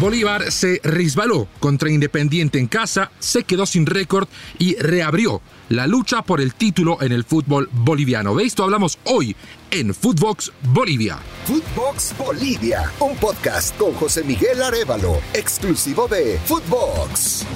[0.00, 4.26] Bolívar se resbaló contra Independiente en casa, se quedó sin récord
[4.58, 8.34] y reabrió la lucha por el título en el fútbol boliviano.
[8.34, 9.36] De esto hablamos hoy
[9.70, 11.18] en Footbox Bolivia.
[11.46, 17.46] Footbox Bolivia, un podcast con José Miguel Arevalo, exclusivo de Footbox.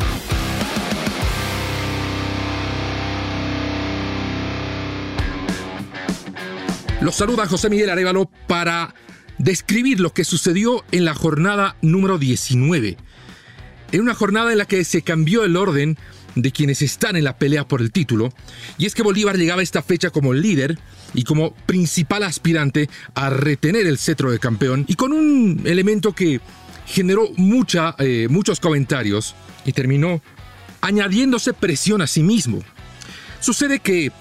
[7.01, 8.95] Los saluda José Miguel Arevalo para
[9.39, 12.97] describir lo que sucedió en la jornada número 19.
[13.93, 15.97] En una jornada en la que se cambió el orden
[16.35, 18.33] de quienes están en la pelea por el título,
[18.77, 20.79] y es que Bolívar llegaba a esta fecha como líder
[21.15, 26.41] y como principal aspirante a retener el cetro de campeón, y con un elemento que
[26.87, 30.23] generó mucha, eh, muchos comentarios y terminó
[30.81, 32.63] añadiéndose presión a sí mismo.
[33.41, 34.13] Sucede que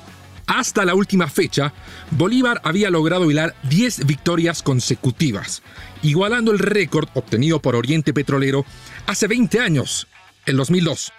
[0.47, 1.73] hasta la última fecha,
[2.11, 5.61] Bolívar había logrado hilar 10 victorias consecutivas,
[6.01, 8.65] igualando el récord obtenido por Oriente Petrolero
[9.05, 10.07] hace 20 años,
[10.45, 11.11] en 2002.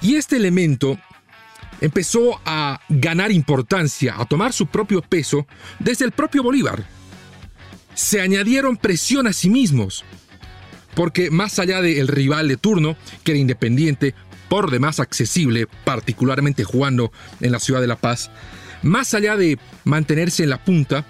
[0.00, 0.98] Y este elemento
[1.82, 5.46] empezó a ganar importancia, a tomar su propio peso
[5.78, 6.84] desde el propio Bolívar.
[7.94, 10.04] Se añadieron presión a sí mismos,
[10.94, 14.14] porque más allá del rival de turno, que era Independiente,
[14.52, 18.30] por demás accesible, particularmente jugando en la ciudad de La Paz,
[18.82, 21.06] más allá de mantenerse en la punta,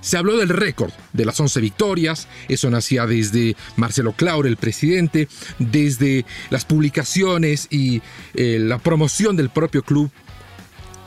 [0.00, 5.26] se habló del récord de las 11 victorias, eso nacía desde Marcelo Claure, el presidente,
[5.58, 8.00] desde las publicaciones y
[8.34, 10.12] eh, la promoción del propio club,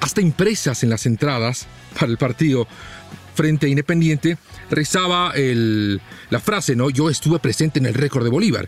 [0.01, 2.67] hasta impresas en las entradas para el partido
[3.33, 4.37] frente a Independiente,
[4.69, 6.89] rezaba la frase, ¿no?
[6.89, 8.67] Yo estuve presente en el récord de Bolívar.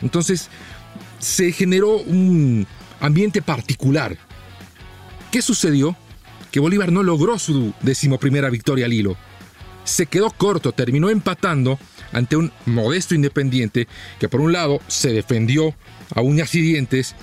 [0.00, 0.48] Entonces,
[1.20, 2.66] se generó un
[2.98, 4.16] ambiente particular.
[5.30, 5.96] ¿Qué sucedió?
[6.50, 9.16] Que Bolívar no logró su decimoprimera victoria al hilo.
[9.84, 11.78] Se quedó corto, terminó empatando
[12.12, 13.86] ante un modesto independiente
[14.18, 15.74] que por un lado se defendió
[16.14, 17.14] a uñas y dientes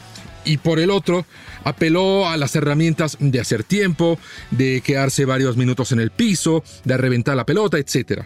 [0.45, 1.25] y por el otro
[1.65, 4.17] apeló a las herramientas de hacer tiempo,
[4.51, 8.23] de quedarse varios minutos en el piso, de reventar la pelota, etc.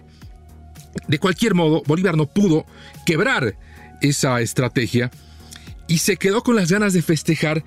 [1.08, 2.66] De cualquier modo, Bolívar no pudo
[3.06, 3.56] quebrar
[4.02, 5.10] esa estrategia
[5.92, 7.66] y se quedó con las ganas de festejar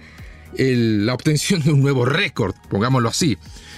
[0.56, 3.36] la obtención de un nuevo récord, pongámoslo así.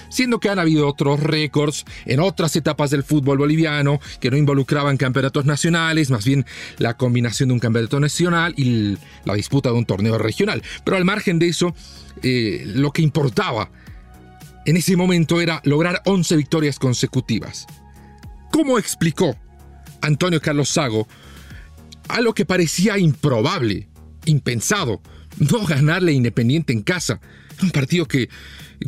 [0.09, 4.95] Siendo que han habido otros récords en otras etapas del fútbol boliviano que no involucraban
[4.95, 6.45] campeonatos nacionales, más bien
[6.77, 10.63] la combinación de un campeonato nacional y la disputa de un torneo regional.
[10.85, 11.75] Pero al margen de eso,
[12.23, 13.69] eh, lo que importaba
[14.65, 17.67] en ese momento era lograr 11 victorias consecutivas.
[18.49, 19.35] ¿Cómo explicó
[19.99, 21.05] Antonio Carlos Sago
[22.07, 23.89] a lo que parecía improbable
[24.27, 25.01] impensado
[25.39, 27.19] no ganarle Independiente en casa.
[27.61, 28.29] Un partido que,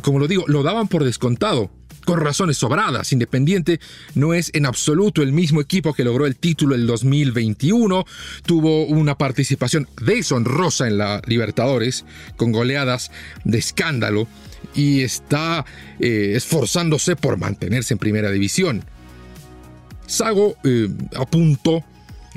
[0.02, 1.70] como lo digo, lo daban por descontado.
[2.04, 3.78] Con razones sobradas, Independiente
[4.14, 8.04] no es en absoluto el mismo equipo que logró el título el 2021.
[8.46, 12.04] Tuvo una participación deshonrosa en la Libertadores,
[12.36, 13.10] con goleadas
[13.44, 14.26] de escándalo,
[14.74, 15.64] y está
[15.98, 18.84] eh, esforzándose por mantenerse en primera división.
[20.06, 21.84] Sago eh, apuntó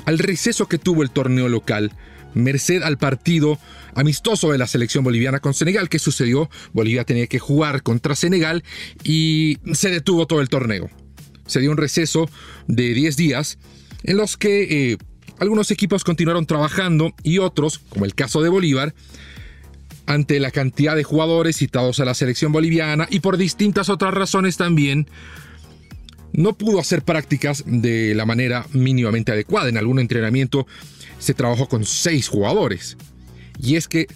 [0.04, 1.90] al receso que tuvo el torneo local
[2.34, 3.58] merced al partido
[3.94, 5.88] amistoso de la selección boliviana con Senegal.
[5.88, 6.50] ¿Qué sucedió?
[6.72, 8.64] Bolivia tenía que jugar contra Senegal
[9.02, 10.90] y se detuvo todo el torneo.
[11.46, 12.28] Se dio un receso
[12.66, 13.58] de 10 días
[14.02, 14.98] en los que eh,
[15.38, 18.94] algunos equipos continuaron trabajando y otros, como el caso de Bolívar,
[20.06, 24.56] ante la cantidad de jugadores citados a la selección boliviana y por distintas otras razones
[24.56, 25.08] también,
[26.32, 29.68] no pudo hacer prácticas de la manera mínimamente adecuada.
[29.68, 30.66] En algún entrenamiento
[31.18, 32.96] se trabajó con seis jugadores.
[33.60, 34.06] Y es que,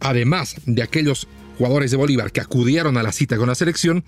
[0.00, 1.26] además de aquellos
[1.58, 4.04] jugadores de Bolívar que acudieron a la cita con la selección,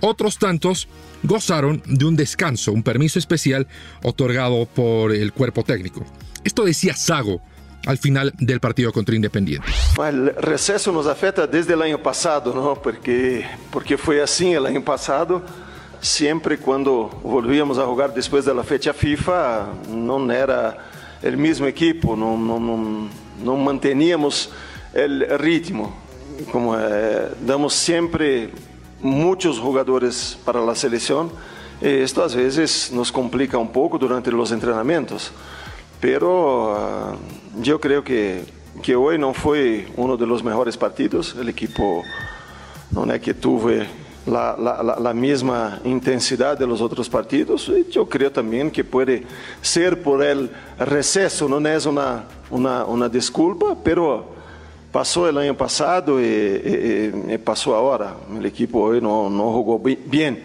[0.00, 0.88] otros tantos
[1.22, 3.68] gozaron de un descanso, un permiso especial
[4.02, 6.04] otorgado por el cuerpo técnico.
[6.44, 7.42] Esto decía Sago
[7.86, 9.66] al final del partido contra Independiente.
[10.06, 12.80] El receso nos afecta desde el año pasado, ¿no?
[12.80, 15.42] Porque, porque fue así el año pasado.
[16.00, 20.89] Siempre cuando volvíamos a jugar después de la fecha FIFA, no era
[21.22, 24.50] o mesmo equipo, não manteníamos
[24.94, 25.92] o ritmo.
[26.50, 28.52] Como eh, damos sempre
[29.00, 31.30] muitos jogadores para a seleção,
[31.82, 35.32] isto às vezes nos complica um pouco durante os treinamentos.
[36.00, 37.18] Pero uh,
[37.64, 38.42] eu creio que
[38.82, 41.34] que hoje não foi um dos melhores partidos.
[41.34, 42.02] O equipo
[42.90, 43.86] não é que tuve
[44.26, 47.68] la, la, la, misma intensidad de los otros partidos.
[47.68, 49.24] Y yo creo también que puede
[49.60, 54.26] ser por el receso, no es una, una, una disculpa, pero
[54.92, 58.14] pasó el año pasado y, y, y, pasó ahora.
[58.36, 60.42] El equipo hoy no, no jugó bien.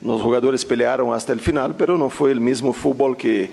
[0.00, 3.50] Los jugadores pelearon hasta el final, pero no fue el mismo fútbol que,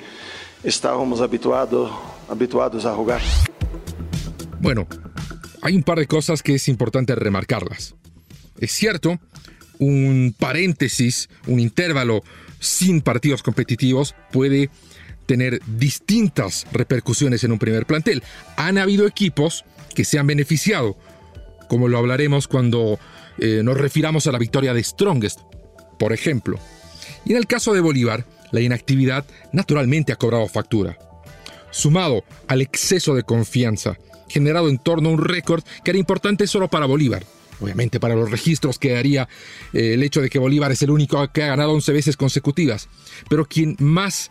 [0.65, 1.91] estávamos habituados,
[2.27, 3.21] habituados a jugar.
[4.59, 4.87] Bueno,
[5.61, 7.95] hay un par de cosas que es importante remarcarlas.
[8.57, 9.19] Es cierto,
[9.79, 12.23] un paréntesis, un intervalo
[12.59, 14.69] sin partidos competitivos puede
[15.25, 18.23] tener distintas repercusiones en un primer plantel.
[18.57, 20.97] Han habido equipos que se han beneficiado,
[21.67, 22.99] como lo hablaremos cuando
[23.39, 25.39] eh, nos refiramos a la victoria de Strongest,
[25.97, 26.59] por ejemplo.
[27.25, 30.97] Y en el caso de Bolívar, la inactividad naturalmente ha cobrado factura.
[31.71, 33.97] Sumado al exceso de confianza
[34.27, 37.23] generado en torno a un récord que era importante solo para Bolívar,
[37.59, 39.27] obviamente para los registros quedaría
[39.73, 42.89] eh, el hecho de que Bolívar es el único que ha ganado 11 veces consecutivas,
[43.29, 44.29] pero quien más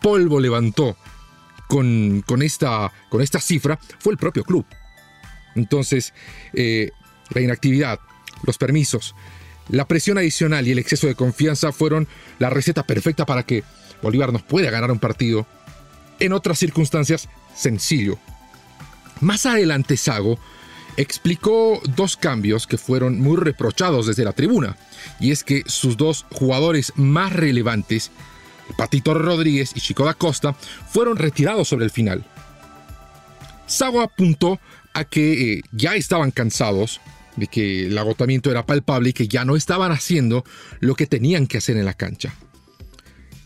[0.00, 0.96] polvo levantó
[1.68, 4.64] con, esta, con esta cifra fue el propio club.
[5.54, 6.12] Entonces,
[6.52, 6.90] eh,
[7.30, 7.98] la inactividad,
[8.44, 9.14] los permisos,
[9.68, 12.06] la presión adicional y el exceso de confianza fueron
[12.38, 13.64] la receta perfecta para que
[14.02, 15.46] Bolívar nos pueda ganar un partido.
[16.20, 18.18] En otras circunstancias, sencillo.
[19.20, 20.38] Más adelante, Sago
[20.96, 24.76] explicó dos cambios que fueron muy reprochados desde la tribuna,
[25.20, 28.10] y es que sus dos jugadores más relevantes
[28.76, 32.24] Patito Rodríguez y Chico da Costa fueron retirados sobre el final.
[33.66, 34.58] Sago apuntó
[34.92, 37.00] a que eh, ya estaban cansados,
[37.36, 40.44] de que el agotamiento era palpable y que ya no estaban haciendo
[40.80, 42.34] lo que tenían que hacer en la cancha.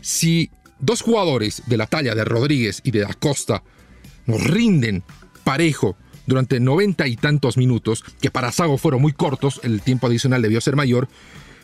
[0.01, 3.63] Si dos jugadores de la talla de Rodríguez y de da Costa
[4.25, 5.03] nos rinden
[5.43, 5.97] parejo
[6.29, 10.61] durante noventa y tantos minutos, que para Sago fueron muy cortos, el tiempo adicional debió
[10.61, 11.09] ser mayor,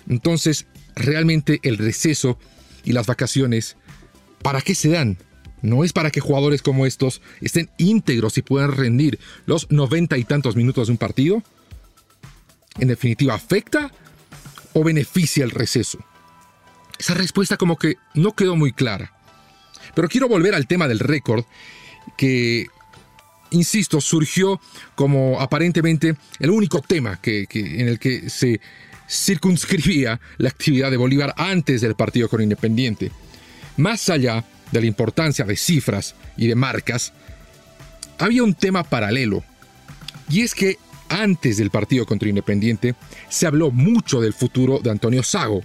[0.09, 0.65] entonces
[0.95, 2.37] realmente el receso
[2.83, 3.77] y las vacaciones,
[4.41, 5.17] ¿para qué se dan?
[5.61, 10.23] No es para que jugadores como estos estén íntegros y puedan rendir los noventa y
[10.23, 11.41] tantos minutos de un partido.
[12.77, 13.91] En definitiva, ¿afecta
[14.73, 15.99] o beneficia el receso?
[16.99, 19.13] Esa respuesta como que no quedó muy clara.
[19.95, 21.45] Pero quiero volver al tema del récord,
[22.17, 22.67] que,
[23.51, 24.59] insisto, surgió
[24.95, 28.59] como aparentemente el único tema que, en el que se
[29.09, 33.11] circunscribía la actividad de Bolívar antes del partido con Independiente.
[33.77, 37.13] Más allá de la importancia de cifras y de marcas,
[38.17, 39.43] había un tema paralelo.
[40.29, 40.77] Y es que
[41.09, 42.95] antes del partido contra Independiente
[43.29, 45.61] se habló mucho del futuro de Antonio Sago.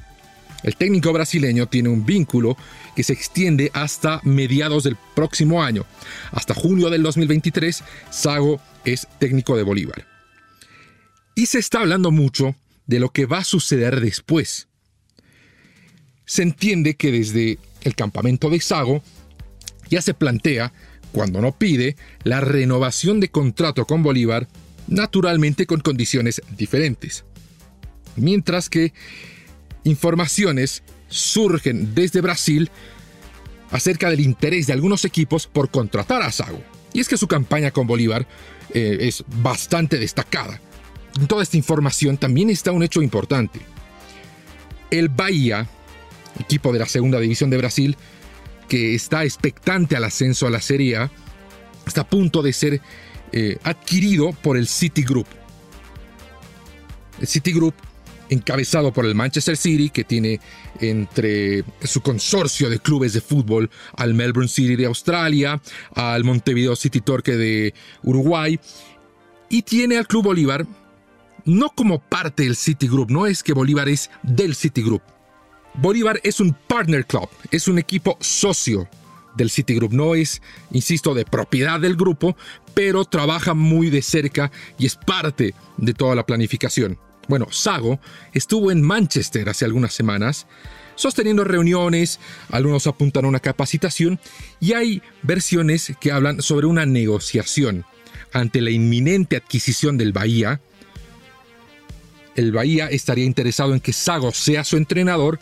[0.62, 2.56] El técnico brasileño tiene un vínculo
[2.94, 5.86] que se extiende hasta mediados del próximo año.
[6.32, 10.06] Hasta junio del 2023, Sago es técnico de Bolívar.
[11.34, 12.54] Y se está hablando mucho
[12.86, 14.68] de lo que va a suceder después.
[16.26, 19.02] Se entiende que desde el campamento de Sago
[19.88, 20.72] ya se plantea,
[21.12, 24.46] cuando no pide, la renovación de contrato con Bolívar,
[24.86, 27.24] naturalmente con condiciones diferentes.
[28.16, 28.92] Mientras que
[29.84, 32.70] informaciones surgen desde Brasil
[33.70, 36.62] acerca del interés de algunos equipos por contratar a Sago.
[36.92, 38.26] Y es que su campaña con Bolívar
[38.74, 40.60] eh, es bastante destacada.
[41.18, 43.60] En toda esta información también está un hecho importante.
[44.90, 45.68] El Bahía,
[46.38, 47.96] equipo de la segunda división de Brasil,
[48.68, 51.10] que está expectante al ascenso a la Serie A,
[51.86, 52.80] está a punto de ser
[53.32, 55.26] eh, adquirido por el Citigroup.
[57.20, 57.74] El Citigroup,
[58.30, 60.40] encabezado por el Manchester City, que tiene
[60.80, 65.60] entre su consorcio de clubes de fútbol al Melbourne City de Australia,
[65.94, 68.58] al Montevideo City Torque de Uruguay,
[69.50, 70.66] y tiene al Club Bolívar
[71.44, 75.02] no como parte del Citigroup, no es que Bolívar es del Citigroup.
[75.74, 78.88] Bolívar es un partner club, es un equipo socio
[79.36, 82.36] del Citigroup, no es, insisto, de propiedad del grupo,
[82.74, 86.98] pero trabaja muy de cerca y es parte de toda la planificación.
[87.30, 88.00] Bueno, Sago
[88.32, 90.48] estuvo en Manchester hace algunas semanas,
[90.96, 92.18] sosteniendo reuniones,
[92.50, 94.18] algunos apuntan a una capacitación
[94.58, 97.84] y hay versiones que hablan sobre una negociación
[98.32, 100.60] ante la inminente adquisición del Bahía,
[102.34, 105.38] el Bahía estaría interesado en que Sago sea su entrenador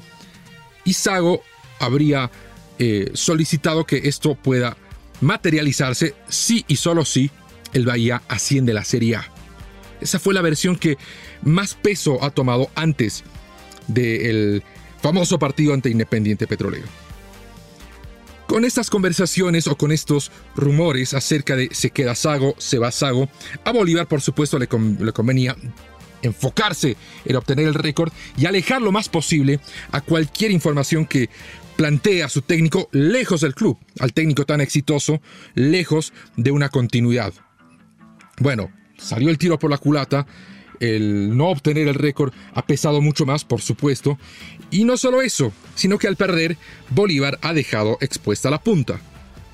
[0.85, 1.43] y Sago
[1.81, 2.31] habría
[2.79, 4.77] eh, solicitado que esto pueda
[5.23, 7.31] materializarse si y solo si
[7.73, 9.38] el Bahía asciende la Serie A.
[10.01, 10.97] Esa fue la versión que
[11.43, 13.25] más peso ha tomado antes
[13.87, 14.63] del
[15.01, 16.87] famoso partido ante Independiente Petrolero.
[18.47, 23.29] Con estas conversaciones o con estos rumores acerca de se queda Sago, se va Sago,
[23.65, 25.55] a Bolívar por supuesto le, convenía
[26.23, 29.61] enfocarse en obtener el récord y alejar lo más posible
[29.93, 31.29] a cualquier información que
[31.77, 35.21] plantea su técnico lejos del club, al técnico tan exitoso,
[35.55, 37.35] lejos de una continuidad.
[38.41, 40.27] Bueno, salió el tiro por la culata,
[40.81, 44.19] el no obtener el récord ha pesado mucho más, por supuesto,
[44.71, 46.57] y no solo eso, sino que al perder,
[46.91, 49.01] Bolívar ha dejado expuesta la punta.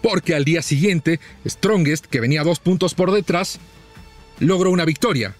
[0.04, 3.58] porque al día siguiente, Strongest, que venía dos puntos por detrás,
[4.38, 5.34] logró una victoria.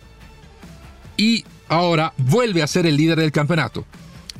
[1.19, 3.85] Y ahora vuelve a ser el líder del campeonato.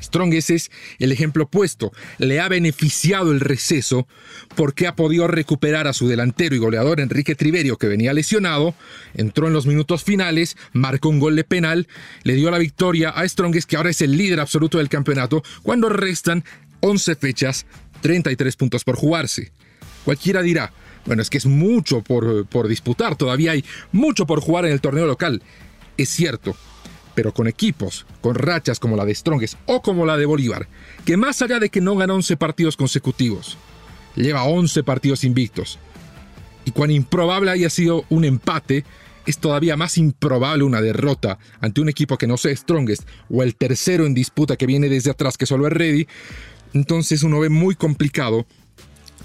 [0.05, 1.93] Strongest es el ejemplo opuesto.
[2.19, 4.07] Le ha beneficiado el receso
[4.55, 8.75] porque ha podido recuperar a su delantero y goleador Enrique Triverio, que venía lesionado,
[9.15, 11.89] entró en los minutos finales, marcó un gol de penal,
[12.23, 15.89] le dio la victoria a Strongest, que ahora es el líder absoluto del campeonato, cuando
[15.89, 16.45] restan
[16.81, 17.67] 11 fechas,
[18.03, 19.53] 33 puntos por jugarse.
[20.05, 20.73] Cualquiera dirá,
[21.07, 24.81] bueno, es que es mucho por, por disputar, todavía hay mucho por jugar en el
[24.81, 25.43] torneo local.
[25.97, 26.57] Es cierto,
[27.15, 30.69] pero con equipos, con rachas como la de Strongest o como la de Bolívar,
[31.05, 33.57] que más allá de que no gana 11 partidos consecutivos,
[34.17, 35.79] lleva 11 partidos invictos.
[36.65, 38.85] Y cuán improbable haya sido un empate,
[39.27, 43.57] es todavía más improbable una derrota ante un equipo que no sea Strongest o el
[43.57, 46.07] tercero en disputa que viene desde atrás que solo es Ready.
[46.73, 48.47] Entonces uno ve muy complicado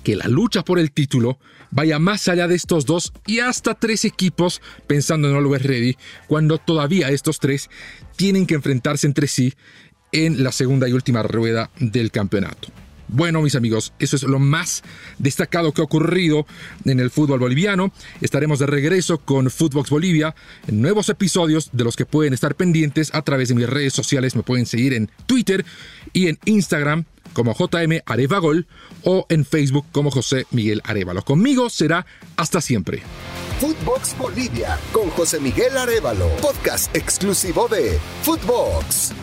[0.03, 1.39] que la lucha por el título
[1.72, 6.58] vaya más allá de estos dos y hasta tres equipos pensando en Always Ready, cuando
[6.58, 7.70] todavía estos tres
[8.15, 9.53] tienen que enfrentarse entre sí
[10.12, 12.70] en la segunda y última rueda del campeonato.
[13.12, 14.84] Bueno, mis amigos, eso es lo más
[15.18, 16.46] destacado que ha ocurrido
[16.86, 17.91] en el fútbol boliviano.
[18.22, 20.36] Estaremos de regreso con Footbox Bolivia
[20.68, 24.36] en nuevos episodios de los que pueden estar pendientes a través de mis redes sociales.
[24.36, 25.65] Me pueden seguir en Twitter
[26.13, 28.67] y en Instagram como JM Arevagol
[29.03, 31.24] o en Facebook como José Miguel Arevalo.
[31.24, 32.05] Conmigo será
[32.36, 33.01] hasta siempre.
[33.59, 39.13] Footbox Bolivia con José Miguel Arevalo, podcast exclusivo de Footbox.